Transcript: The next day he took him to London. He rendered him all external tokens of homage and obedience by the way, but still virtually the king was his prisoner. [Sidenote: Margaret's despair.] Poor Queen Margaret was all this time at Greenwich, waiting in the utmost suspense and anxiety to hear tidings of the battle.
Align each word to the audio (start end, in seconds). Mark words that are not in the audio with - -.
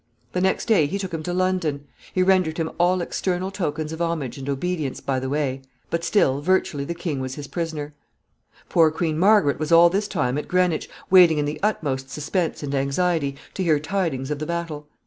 The 0.31 0.41
next 0.41 0.65
day 0.65 0.87
he 0.87 0.97
took 0.97 1.13
him 1.13 1.21
to 1.21 1.31
London. 1.31 1.85
He 2.11 2.23
rendered 2.23 2.57
him 2.57 2.71
all 2.79 3.01
external 3.01 3.51
tokens 3.51 3.91
of 3.93 4.01
homage 4.01 4.39
and 4.39 4.49
obedience 4.49 4.99
by 4.99 5.19
the 5.19 5.29
way, 5.29 5.61
but 5.91 6.03
still 6.03 6.41
virtually 6.41 6.83
the 6.83 6.95
king 6.95 7.19
was 7.19 7.35
his 7.35 7.47
prisoner. 7.47 7.93
[Sidenote: 8.09 8.45
Margaret's 8.73 8.79
despair.] 8.79 8.81
Poor 8.81 8.91
Queen 8.97 9.19
Margaret 9.19 9.59
was 9.59 9.71
all 9.71 9.91
this 9.91 10.07
time 10.07 10.39
at 10.39 10.47
Greenwich, 10.47 10.89
waiting 11.11 11.37
in 11.37 11.45
the 11.45 11.59
utmost 11.61 12.09
suspense 12.09 12.63
and 12.63 12.73
anxiety 12.73 13.35
to 13.53 13.61
hear 13.61 13.79
tidings 13.79 14.31
of 14.31 14.39
the 14.39 14.47
battle. 14.47 14.87